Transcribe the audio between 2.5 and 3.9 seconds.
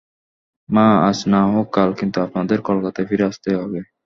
কলকাতায় ফিরে আসতেই হবে।